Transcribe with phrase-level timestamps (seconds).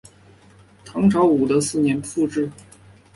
[0.83, 2.49] 唐朝武德四年复置。